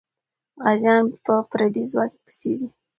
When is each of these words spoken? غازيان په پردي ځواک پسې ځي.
غازيان 0.63 1.03
په 1.25 1.33
پردي 1.49 1.83
ځواک 1.91 2.11
پسې 2.23 2.51
ځي. 2.59 2.69